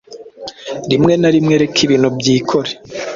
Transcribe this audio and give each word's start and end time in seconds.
Rimwe 0.91 1.13
na 1.21 1.29
rimwe 1.35 1.55
reka 1.61 1.79
ibintu 1.85 2.07
byikore 2.17 2.71